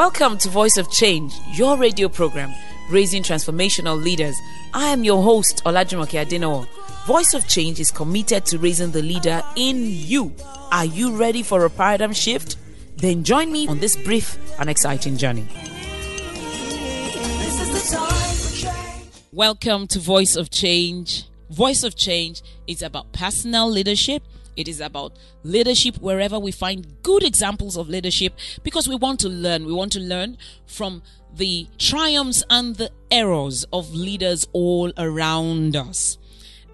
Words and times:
Welcome 0.00 0.38
to 0.38 0.48
Voice 0.48 0.78
of 0.78 0.90
Change, 0.90 1.34
your 1.52 1.76
radio 1.76 2.08
program 2.08 2.54
raising 2.88 3.22
transformational 3.22 4.02
leaders. 4.02 4.34
I 4.72 4.86
am 4.86 5.04
your 5.04 5.22
host, 5.22 5.62
Olajumoke 5.66 6.24
Adenowo. 6.24 6.66
Voice 7.04 7.34
of 7.34 7.46
Change 7.46 7.78
is 7.80 7.90
committed 7.90 8.46
to 8.46 8.56
raising 8.58 8.92
the 8.92 9.02
leader 9.02 9.42
in 9.56 9.84
you. 9.84 10.34
Are 10.72 10.86
you 10.86 11.14
ready 11.18 11.42
for 11.42 11.66
a 11.66 11.68
paradigm 11.70 12.14
shift? 12.14 12.56
Then 12.96 13.24
join 13.24 13.52
me 13.52 13.68
on 13.68 13.80
this 13.80 13.94
brief 13.94 14.38
and 14.58 14.70
exciting 14.70 15.18
journey. 15.18 15.46
Welcome 19.32 19.86
to 19.88 19.98
Voice 19.98 20.34
of 20.34 20.48
Change. 20.48 21.24
Voice 21.50 21.82
of 21.84 21.94
Change 21.94 22.40
is 22.66 22.80
about 22.80 23.12
personal 23.12 23.68
leadership 23.70 24.22
it 24.56 24.68
is 24.68 24.80
about 24.80 25.16
leadership 25.42 25.96
wherever 25.96 26.38
we 26.38 26.52
find 26.52 27.02
good 27.02 27.22
examples 27.22 27.76
of 27.76 27.88
leadership 27.88 28.34
because 28.62 28.88
we 28.88 28.96
want 28.96 29.20
to 29.20 29.28
learn. 29.28 29.64
We 29.66 29.72
want 29.72 29.92
to 29.92 30.00
learn 30.00 30.38
from 30.66 31.02
the 31.34 31.68
triumphs 31.78 32.42
and 32.50 32.76
the 32.76 32.90
errors 33.10 33.64
of 33.72 33.94
leaders 33.94 34.46
all 34.52 34.92
around 34.98 35.76
us. 35.76 36.18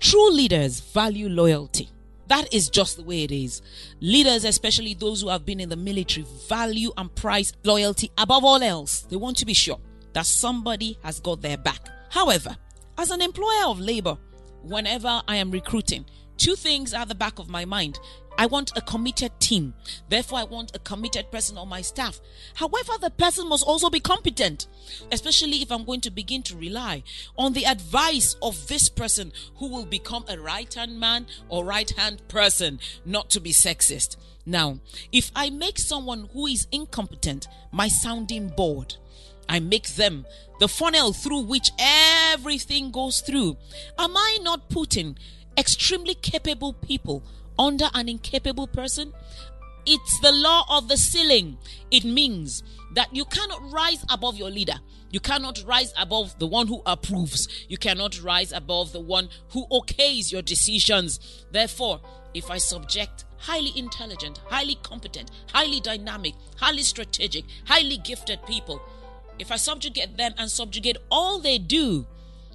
True 0.00 0.30
leaders 0.30 0.80
value 0.80 1.28
loyalty. 1.28 1.88
That 2.28 2.52
is 2.52 2.70
just 2.70 2.96
the 2.96 3.02
way 3.02 3.24
it 3.24 3.30
is. 3.30 3.60
Leaders, 4.00 4.44
especially 4.44 4.94
those 4.94 5.20
who 5.20 5.28
have 5.28 5.44
been 5.44 5.60
in 5.60 5.68
the 5.68 5.76
military, 5.76 6.26
value 6.48 6.90
and 6.96 7.14
prize 7.14 7.52
loyalty 7.64 8.10
above 8.16 8.44
all 8.44 8.62
else. 8.62 9.00
They 9.02 9.16
want 9.16 9.36
to 9.38 9.46
be 9.46 9.54
sure 9.54 9.78
that 10.14 10.26
somebody 10.26 10.98
has 11.02 11.20
got 11.20 11.42
their 11.42 11.58
back. 11.58 11.88
However, 12.10 12.56
as 12.96 13.10
an 13.10 13.20
employer 13.20 13.66
of 13.66 13.80
labor, 13.80 14.16
whenever 14.62 15.22
I 15.28 15.36
am 15.36 15.50
recruiting, 15.50 16.06
Two 16.36 16.56
things 16.56 16.92
are 16.92 17.06
the 17.06 17.14
back 17.14 17.38
of 17.38 17.48
my 17.48 17.64
mind. 17.64 17.98
I 18.36 18.46
want 18.46 18.76
a 18.76 18.80
committed 18.80 19.30
team. 19.38 19.74
Therefore, 20.08 20.40
I 20.40 20.44
want 20.44 20.74
a 20.74 20.80
committed 20.80 21.30
person 21.30 21.56
on 21.56 21.68
my 21.68 21.82
staff. 21.82 22.20
However, 22.54 22.92
the 23.00 23.10
person 23.10 23.48
must 23.48 23.64
also 23.64 23.90
be 23.90 24.00
competent, 24.00 24.66
especially 25.12 25.62
if 25.62 25.70
I'm 25.70 25.84
going 25.84 26.00
to 26.02 26.10
begin 26.10 26.42
to 26.44 26.56
rely 26.56 27.04
on 27.38 27.52
the 27.52 27.64
advice 27.64 28.34
of 28.42 28.66
this 28.66 28.88
person 28.88 29.32
who 29.56 29.68
will 29.68 29.86
become 29.86 30.24
a 30.28 30.38
right 30.38 30.72
hand 30.72 30.98
man 30.98 31.26
or 31.48 31.64
right 31.64 31.90
hand 31.90 32.26
person, 32.28 32.80
not 33.04 33.30
to 33.30 33.40
be 33.40 33.52
sexist. 33.52 34.16
Now, 34.46 34.80
if 35.12 35.30
I 35.36 35.50
make 35.50 35.78
someone 35.78 36.28
who 36.32 36.46
is 36.46 36.66
incompetent 36.72 37.46
my 37.70 37.88
sounding 37.88 38.48
board, 38.48 38.96
I 39.48 39.60
make 39.60 39.94
them 39.94 40.26
the 40.58 40.68
funnel 40.68 41.12
through 41.12 41.40
which 41.40 41.70
everything 41.78 42.90
goes 42.90 43.20
through. 43.20 43.56
Am 43.98 44.16
I 44.16 44.38
not 44.42 44.68
putting 44.70 45.18
extremely 45.56 46.14
capable 46.14 46.72
people 46.72 47.22
under 47.58 47.88
an 47.94 48.08
incapable 48.08 48.66
person. 48.66 49.12
It's 49.86 50.18
the 50.20 50.32
law 50.32 50.64
of 50.70 50.88
the 50.88 50.96
ceiling. 50.96 51.58
It 51.90 52.04
means 52.04 52.62
that 52.94 53.14
you 53.14 53.24
cannot 53.26 53.70
rise 53.70 54.04
above 54.08 54.36
your 54.36 54.50
leader. 54.50 54.80
You 55.10 55.20
cannot 55.20 55.62
rise 55.66 55.92
above 55.96 56.38
the 56.38 56.46
one 56.46 56.66
who 56.66 56.82
approves. 56.86 57.48
You 57.68 57.76
cannot 57.76 58.22
rise 58.22 58.50
above 58.50 58.92
the 58.92 59.00
one 59.00 59.28
who 59.50 59.66
okays 59.70 60.32
your 60.32 60.42
decisions. 60.42 61.44
Therefore, 61.50 62.00
if 62.32 62.50
I 62.50 62.58
subject 62.58 63.24
highly 63.36 63.78
intelligent, 63.78 64.40
highly 64.46 64.76
competent, 64.76 65.30
highly 65.52 65.80
dynamic, 65.80 66.34
highly 66.56 66.82
strategic, 66.82 67.44
highly 67.66 67.98
gifted 67.98 68.44
people, 68.46 68.80
if 69.38 69.52
I 69.52 69.56
subjugate 69.56 70.16
them 70.16 70.32
and 70.38 70.50
subjugate 70.50 70.96
all 71.10 71.38
they 71.38 71.58
do 71.58 72.06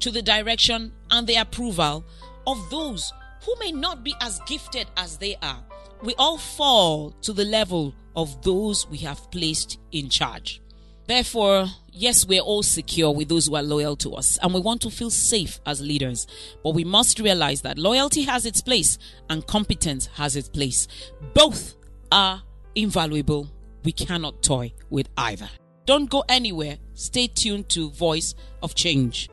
to 0.00 0.10
the 0.10 0.22
direction 0.22 0.92
and 1.10 1.26
the 1.26 1.36
approval 1.36 2.04
of 2.46 2.70
those 2.70 3.12
who 3.44 3.54
may 3.60 3.72
not 3.72 4.04
be 4.04 4.14
as 4.20 4.40
gifted 4.46 4.86
as 4.96 5.16
they 5.16 5.36
are. 5.42 5.62
We 6.02 6.14
all 6.18 6.38
fall 6.38 7.10
to 7.22 7.32
the 7.32 7.44
level 7.44 7.94
of 8.16 8.42
those 8.42 8.86
we 8.88 8.98
have 8.98 9.30
placed 9.30 9.78
in 9.92 10.08
charge. 10.08 10.60
Therefore, 11.06 11.66
yes, 11.92 12.24
we're 12.26 12.40
all 12.40 12.62
secure 12.62 13.12
with 13.12 13.28
those 13.28 13.46
who 13.48 13.56
are 13.56 13.62
loyal 13.62 13.96
to 13.96 14.14
us 14.14 14.38
and 14.42 14.54
we 14.54 14.60
want 14.60 14.80
to 14.82 14.90
feel 14.90 15.10
safe 15.10 15.58
as 15.66 15.80
leaders. 15.80 16.26
But 16.62 16.74
we 16.74 16.84
must 16.84 17.18
realize 17.18 17.62
that 17.62 17.78
loyalty 17.78 18.22
has 18.22 18.46
its 18.46 18.60
place 18.60 18.96
and 19.28 19.46
competence 19.46 20.06
has 20.14 20.36
its 20.36 20.48
place. 20.48 20.86
Both 21.34 21.74
are 22.12 22.42
invaluable. 22.74 23.48
We 23.84 23.92
cannot 23.92 24.42
toy 24.42 24.72
with 24.88 25.08
either. 25.16 25.48
Don't 25.84 26.08
go 26.08 26.22
anywhere. 26.28 26.78
Stay 26.94 27.26
tuned 27.26 27.68
to 27.70 27.90
Voice 27.90 28.34
of 28.62 28.74
Change. 28.76 29.28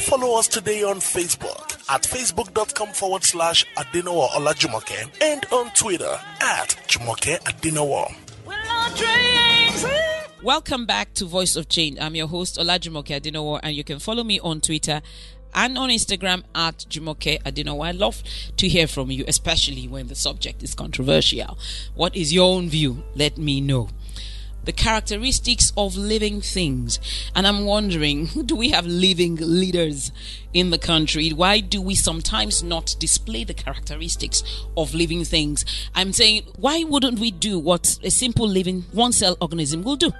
Follow 0.00 0.38
us 0.38 0.48
today 0.48 0.82
on 0.82 0.96
Facebook 0.96 1.72
at 1.90 2.02
facebook.com 2.02 2.88
forward 2.94 3.22
slash 3.22 3.66
Adenowo 3.76 4.28
Olajumoke 4.30 5.10
and 5.22 5.44
on 5.52 5.70
Twitter 5.72 6.18
at 6.40 6.68
Jumoke 6.88 7.38
Adenowo. 7.40 8.10
Welcome 10.42 10.86
back 10.86 11.12
to 11.14 11.26
Voice 11.26 11.54
of 11.54 11.68
Change. 11.68 11.98
I'm 12.00 12.14
your 12.14 12.28
host 12.28 12.56
Olajumoke 12.58 13.20
Adenowo 13.20 13.60
and 13.62 13.76
you 13.76 13.84
can 13.84 13.98
follow 13.98 14.24
me 14.24 14.40
on 14.40 14.62
Twitter 14.62 15.02
and 15.54 15.76
on 15.76 15.90
Instagram 15.90 16.44
at 16.54 16.78
Jumoke 16.88 17.42
Adenowo. 17.42 17.86
I 17.86 17.90
love 17.92 18.22
to 18.56 18.68
hear 18.68 18.86
from 18.86 19.10
you, 19.10 19.24
especially 19.28 19.86
when 19.86 20.08
the 20.08 20.14
subject 20.14 20.62
is 20.62 20.74
controversial. 20.74 21.58
What 21.94 22.16
is 22.16 22.32
your 22.32 22.54
own 22.56 22.70
view? 22.70 23.04
Let 23.14 23.36
me 23.36 23.60
know 23.60 23.90
the 24.64 24.72
characteristics 24.72 25.72
of 25.76 25.96
living 25.96 26.40
things. 26.40 26.98
And 27.34 27.46
I'm 27.46 27.64
wondering, 27.64 28.26
do 28.46 28.56
we 28.56 28.70
have 28.70 28.86
living 28.86 29.36
leaders 29.36 30.12
in 30.52 30.70
the 30.70 30.78
country? 30.78 31.30
Why 31.30 31.60
do 31.60 31.80
we 31.80 31.94
sometimes 31.94 32.62
not 32.62 32.96
display 32.98 33.44
the 33.44 33.54
characteristics 33.54 34.42
of 34.76 34.94
living 34.94 35.24
things? 35.24 35.64
I'm 35.94 36.12
saying, 36.12 36.44
why 36.56 36.84
wouldn't 36.84 37.18
we 37.18 37.30
do 37.30 37.58
what 37.58 37.98
a 38.02 38.10
simple 38.10 38.48
living 38.48 38.82
one 38.92 39.12
cell 39.12 39.36
organism 39.40 39.82
will 39.82 39.96
do? 39.96 40.12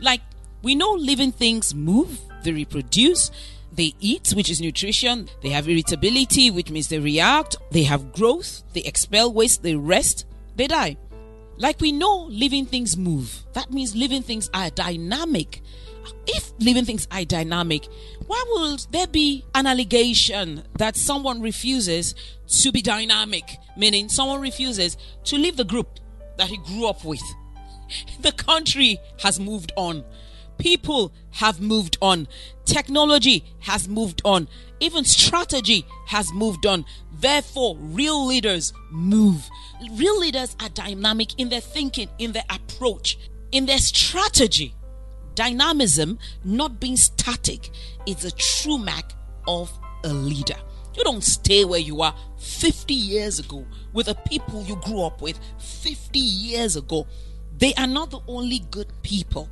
Like, 0.00 0.20
we 0.62 0.74
know 0.74 0.92
living 0.92 1.32
things 1.32 1.74
move, 1.74 2.20
they 2.44 2.52
reproduce, 2.52 3.30
they 3.74 3.94
eat, 4.00 4.32
which 4.36 4.50
is 4.50 4.60
nutrition. 4.60 5.28
They 5.42 5.48
have 5.48 5.66
irritability, 5.66 6.50
which 6.50 6.70
means 6.70 6.88
they 6.88 6.98
react. 6.98 7.56
They 7.70 7.84
have 7.84 8.12
growth. 8.12 8.62
They 8.74 8.82
expel 8.82 9.32
waste. 9.32 9.62
They 9.62 9.74
rest. 9.74 10.26
They 10.56 10.66
die. 10.66 10.98
Like 11.56 11.80
we 11.80 11.92
know 11.92 12.26
living 12.30 12.66
things 12.66 12.96
move. 12.96 13.44
That 13.52 13.70
means 13.70 13.94
living 13.94 14.22
things 14.22 14.50
are 14.54 14.70
dynamic. 14.70 15.60
If 16.26 16.52
living 16.58 16.84
things 16.84 17.06
are 17.12 17.24
dynamic, 17.24 17.86
why 18.26 18.42
would 18.48 18.86
there 18.90 19.06
be 19.06 19.44
an 19.54 19.66
allegation 19.66 20.64
that 20.78 20.96
someone 20.96 21.40
refuses 21.40 22.14
to 22.62 22.72
be 22.72 22.82
dynamic? 22.82 23.44
Meaning 23.76 24.08
someone 24.08 24.40
refuses 24.40 24.96
to 25.24 25.36
leave 25.36 25.56
the 25.56 25.64
group 25.64 26.00
that 26.38 26.48
he 26.48 26.56
grew 26.58 26.86
up 26.86 27.04
with. 27.04 27.22
The 28.22 28.32
country 28.32 28.98
has 29.18 29.38
moved 29.38 29.70
on. 29.76 30.04
People 30.56 31.12
have 31.32 31.60
moved 31.60 31.98
on. 32.00 32.26
Technology 32.64 33.44
has 33.60 33.86
moved 33.86 34.22
on. 34.24 34.48
Even 34.82 35.04
strategy 35.04 35.86
has 36.06 36.32
moved 36.32 36.66
on. 36.66 36.84
Therefore, 37.20 37.76
real 37.78 38.26
leaders 38.26 38.72
move. 38.90 39.48
Real 39.92 40.18
leaders 40.18 40.56
are 40.60 40.70
dynamic 40.70 41.38
in 41.38 41.50
their 41.50 41.60
thinking, 41.60 42.08
in 42.18 42.32
their 42.32 42.42
approach, 42.50 43.16
in 43.52 43.66
their 43.66 43.78
strategy. 43.78 44.74
Dynamism, 45.36 46.18
not 46.42 46.80
being 46.80 46.96
static, 46.96 47.70
is 48.06 48.24
a 48.24 48.32
true 48.32 48.76
mark 48.76 49.12
of 49.46 49.70
a 50.02 50.08
leader. 50.08 50.56
You 50.96 51.04
don't 51.04 51.22
stay 51.22 51.64
where 51.64 51.78
you 51.78 52.02
are 52.02 52.16
50 52.38 52.92
years 52.92 53.38
ago 53.38 53.64
with 53.92 54.06
the 54.06 54.16
people 54.26 54.64
you 54.64 54.74
grew 54.74 55.02
up 55.02 55.22
with 55.22 55.38
50 55.60 56.18
years 56.18 56.74
ago. 56.74 57.06
They 57.56 57.72
are 57.74 57.86
not 57.86 58.10
the 58.10 58.20
only 58.26 58.58
good 58.72 58.92
people. 59.04 59.48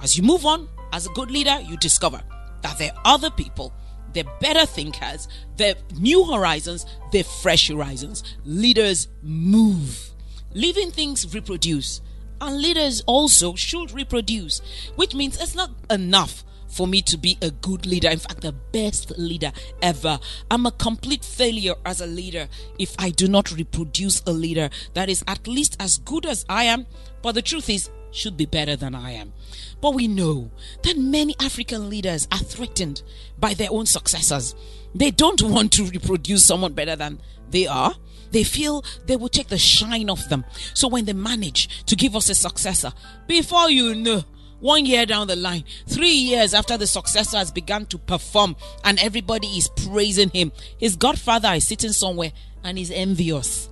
As 0.00 0.16
you 0.16 0.22
move 0.22 0.46
on, 0.46 0.68
as 0.92 1.06
a 1.06 1.10
good 1.14 1.32
leader, 1.32 1.58
you 1.62 1.76
discover 1.78 2.22
that 2.62 2.78
there 2.78 2.92
are 2.92 3.02
other 3.04 3.30
people 3.30 3.72
they're 4.18 4.34
better 4.40 4.66
thinkers, 4.66 5.28
they're 5.56 5.76
new 5.96 6.24
horizons, 6.24 6.86
they're 7.12 7.22
fresh 7.22 7.68
horizons. 7.68 8.24
Leaders 8.44 9.06
move. 9.22 10.10
Living 10.54 10.90
things 10.90 11.32
reproduce. 11.32 12.00
And 12.40 12.60
leaders 12.60 13.00
also 13.06 13.54
should 13.54 13.92
reproduce, 13.92 14.60
which 14.96 15.14
means 15.14 15.40
it's 15.40 15.54
not 15.54 15.70
enough 15.88 16.42
for 16.66 16.88
me 16.88 17.00
to 17.02 17.16
be 17.16 17.38
a 17.42 17.52
good 17.52 17.86
leader. 17.86 18.08
In 18.08 18.18
fact, 18.18 18.40
the 18.40 18.52
best 18.52 19.16
leader 19.18 19.52
ever. 19.82 20.18
I'm 20.50 20.66
a 20.66 20.72
complete 20.72 21.24
failure 21.24 21.74
as 21.86 22.00
a 22.00 22.06
leader 22.06 22.48
if 22.78 22.96
I 22.98 23.10
do 23.10 23.28
not 23.28 23.52
reproduce 23.52 24.20
a 24.26 24.32
leader 24.32 24.68
that 24.94 25.08
is 25.08 25.22
at 25.28 25.46
least 25.46 25.76
as 25.78 25.98
good 25.98 26.26
as 26.26 26.44
I 26.48 26.64
am. 26.64 26.86
But 27.22 27.36
the 27.36 27.42
truth 27.42 27.70
is, 27.70 27.88
should 28.10 28.36
be 28.36 28.46
better 28.46 28.76
than 28.76 28.94
I 28.94 29.12
am. 29.12 29.32
But 29.80 29.94
we 29.94 30.08
know 30.08 30.50
that 30.82 30.96
many 30.96 31.34
African 31.40 31.88
leaders 31.88 32.26
are 32.32 32.38
threatened 32.38 33.02
by 33.38 33.54
their 33.54 33.70
own 33.70 33.86
successors. 33.86 34.54
They 34.94 35.10
don't 35.10 35.42
want 35.42 35.72
to 35.72 35.84
reproduce 35.84 36.44
someone 36.44 36.72
better 36.72 36.96
than 36.96 37.20
they 37.50 37.66
are. 37.66 37.94
They 38.30 38.44
feel 38.44 38.84
they 39.06 39.16
will 39.16 39.28
take 39.28 39.48
the 39.48 39.58
shine 39.58 40.10
off 40.10 40.28
them. 40.28 40.44
So 40.74 40.88
when 40.88 41.04
they 41.04 41.12
manage 41.12 41.84
to 41.86 41.96
give 41.96 42.14
us 42.14 42.28
a 42.28 42.34
successor, 42.34 42.92
before 43.26 43.70
you 43.70 43.94
know, 43.94 44.24
one 44.60 44.86
year 44.86 45.06
down 45.06 45.28
the 45.28 45.36
line, 45.36 45.64
three 45.86 46.10
years 46.10 46.52
after 46.52 46.76
the 46.76 46.86
successor 46.86 47.38
has 47.38 47.52
begun 47.52 47.86
to 47.86 47.98
perform 47.98 48.56
and 48.84 48.98
everybody 48.98 49.46
is 49.46 49.68
praising 49.68 50.30
him, 50.30 50.52
his 50.78 50.96
godfather 50.96 51.52
is 51.54 51.66
sitting 51.66 51.92
somewhere 51.92 52.32
and 52.64 52.78
is 52.78 52.90
envious. 52.90 53.68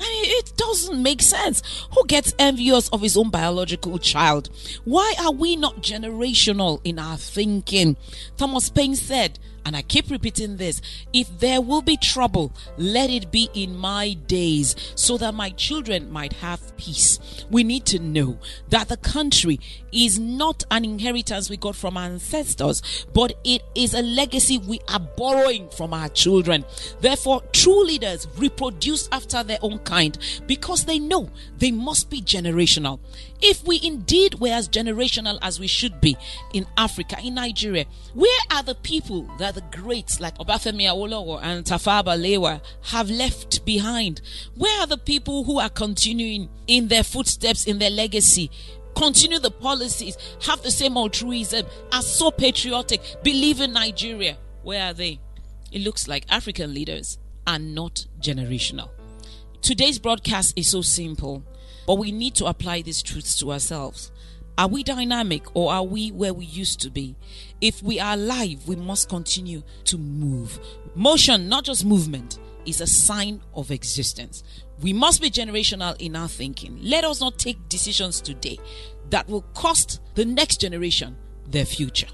I 0.00 0.02
mean, 0.02 0.24
it 0.26 0.52
doesn't 0.56 1.02
make 1.02 1.22
sense. 1.22 1.62
Who 1.92 2.06
gets 2.06 2.34
envious 2.38 2.88
of 2.88 3.02
his 3.02 3.16
own 3.16 3.30
biological 3.30 3.98
child? 3.98 4.48
Why 4.84 5.14
are 5.20 5.32
we 5.32 5.56
not 5.56 5.82
generational 5.82 6.80
in 6.84 6.98
our 6.98 7.16
thinking? 7.16 7.96
Thomas 8.36 8.70
Paine 8.70 8.96
said, 8.96 9.38
and 9.64 9.76
I 9.76 9.82
keep 9.82 10.10
repeating 10.10 10.56
this 10.56 10.80
if 11.12 11.38
there 11.38 11.60
will 11.60 11.82
be 11.82 11.96
trouble, 11.96 12.52
let 12.76 13.10
it 13.10 13.30
be 13.30 13.48
in 13.54 13.76
my 13.76 14.12
days 14.12 14.76
so 14.94 15.16
that 15.18 15.34
my 15.34 15.50
children 15.50 16.10
might 16.10 16.34
have 16.34 16.76
peace. 16.76 17.18
We 17.50 17.64
need 17.64 17.86
to 17.86 17.98
know 17.98 18.38
that 18.68 18.88
the 18.88 18.96
country 18.96 19.60
is 19.92 20.18
not 20.18 20.64
an 20.70 20.84
inheritance 20.84 21.48
we 21.48 21.56
got 21.56 21.76
from 21.76 21.96
our 21.96 22.04
ancestors, 22.04 22.82
but 23.12 23.32
it 23.44 23.62
is 23.74 23.94
a 23.94 24.02
legacy 24.02 24.58
we 24.58 24.80
are 24.88 25.00
borrowing 25.00 25.68
from 25.70 25.94
our 25.94 26.08
children. 26.08 26.64
Therefore, 27.00 27.42
true 27.52 27.84
leaders 27.84 28.26
reproduce 28.36 29.08
after 29.12 29.42
their 29.42 29.58
own 29.62 29.78
kind 29.80 30.18
because 30.46 30.84
they 30.84 30.98
know 30.98 31.30
they 31.58 31.70
must 31.70 32.10
be 32.10 32.20
generational. 32.20 32.98
If 33.40 33.66
we 33.66 33.80
indeed 33.82 34.36
were 34.36 34.48
as 34.48 34.68
generational 34.68 35.38
as 35.42 35.60
we 35.60 35.66
should 35.66 36.00
be 36.00 36.16
in 36.52 36.66
Africa, 36.76 37.16
in 37.22 37.34
Nigeria, 37.34 37.84
where 38.14 38.40
are 38.50 38.62
the 38.62 38.74
people 38.76 39.28
that 39.38 39.53
the 39.54 39.62
greats 39.72 40.20
like 40.20 40.36
Obafemi 40.38 40.82
Awolowo 40.82 41.40
and 41.42 41.64
Tafawa 41.64 42.04
Balewa 42.04 42.60
have 42.82 43.08
left 43.08 43.64
behind? 43.64 44.20
Where 44.56 44.80
are 44.80 44.86
the 44.86 44.98
people 44.98 45.44
who 45.44 45.58
are 45.60 45.68
continuing 45.70 46.48
in 46.66 46.88
their 46.88 47.04
footsteps, 47.04 47.66
in 47.66 47.78
their 47.78 47.90
legacy? 47.90 48.50
Continue 48.96 49.38
the 49.38 49.50
policies, 49.50 50.16
have 50.42 50.62
the 50.62 50.70
same 50.70 50.96
altruism, 50.96 51.66
are 51.92 52.02
so 52.02 52.30
patriotic, 52.30 53.00
believe 53.22 53.60
in 53.60 53.72
Nigeria. 53.72 54.36
Where 54.62 54.82
are 54.90 54.94
they? 54.94 55.20
It 55.72 55.82
looks 55.82 56.06
like 56.06 56.24
African 56.28 56.74
leaders 56.74 57.18
are 57.46 57.58
not 57.58 58.06
generational. 58.20 58.90
Today's 59.62 59.98
broadcast 59.98 60.58
is 60.58 60.68
so 60.68 60.82
simple, 60.82 61.42
but 61.86 61.96
we 61.96 62.12
need 62.12 62.34
to 62.36 62.46
apply 62.46 62.82
these 62.82 63.02
truths 63.02 63.38
to 63.38 63.52
ourselves. 63.52 64.12
Are 64.56 64.68
we 64.68 64.84
dynamic 64.84 65.44
or 65.54 65.72
are 65.72 65.82
we 65.82 66.12
where 66.12 66.32
we 66.32 66.44
used 66.44 66.80
to 66.82 66.90
be? 66.90 67.16
If 67.60 67.82
we 67.82 67.98
are 67.98 68.14
alive, 68.14 68.68
we 68.68 68.76
must 68.76 69.08
continue 69.08 69.62
to 69.84 69.98
move. 69.98 70.60
Motion, 70.94 71.48
not 71.48 71.64
just 71.64 71.84
movement, 71.84 72.38
is 72.64 72.80
a 72.80 72.86
sign 72.86 73.42
of 73.54 73.72
existence. 73.72 74.44
We 74.80 74.92
must 74.92 75.20
be 75.20 75.30
generational 75.30 76.00
in 76.00 76.14
our 76.14 76.28
thinking. 76.28 76.78
Let 76.80 77.04
us 77.04 77.20
not 77.20 77.36
take 77.38 77.68
decisions 77.68 78.20
today 78.20 78.58
that 79.10 79.28
will 79.28 79.42
cost 79.54 80.00
the 80.14 80.24
next 80.24 80.60
generation 80.60 81.16
their 81.48 81.64
future. 81.64 82.08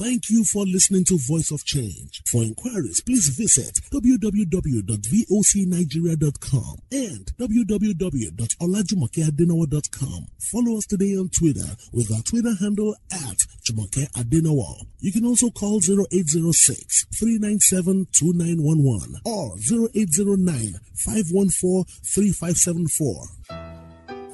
Thank 0.00 0.30
you 0.30 0.44
for 0.44 0.64
listening 0.64 1.04
to 1.04 1.18
Voice 1.28 1.50
of 1.50 1.62
Change. 1.66 2.22
For 2.32 2.42
inquiries, 2.42 3.02
please 3.02 3.28
visit 3.36 3.78
www.vocnigeria.com 3.92 6.76
and 6.90 7.26
www.olajumokeadenowo.com. 7.38 10.26
Follow 10.50 10.78
us 10.78 10.86
today 10.86 11.18
on 11.18 11.28
Twitter 11.28 11.76
with 11.92 12.10
our 12.10 12.22
Twitter 12.22 12.54
handle 12.58 12.96
at 13.12 13.36
Jumoke 13.62 14.08
Adenowo. 14.16 14.86
You 15.00 15.12
can 15.12 15.26
also 15.26 15.50
call 15.50 15.82
0806 15.82 17.04
397 17.20 18.06
2911 18.10 19.16
or 19.26 19.58
0809 19.58 20.80
514 21.04 21.84
3574. 21.84 23.26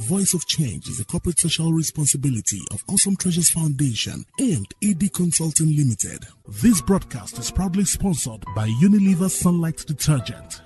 Voice 0.01 0.35
of 0.35 0.47
Change 0.47 0.89
is 0.89 1.01
a 1.01 1.05
corporate 1.05 1.39
social 1.39 1.73
responsibility 1.73 2.61
of 2.71 2.85
Awesome 2.89 3.17
Treasures 3.17 3.51
Foundation 3.51 4.25
and 4.39 4.67
AD 4.85 5.13
Consulting 5.13 5.75
Limited. 5.75 6.27
This 6.47 6.81
broadcast 6.83 7.39
is 7.39 7.51
proudly 7.51 7.85
sponsored 7.85 8.45
by 8.55 8.69
Unilever 8.69 9.31
Sunlight 9.31 9.79
Detergent. 9.87 10.61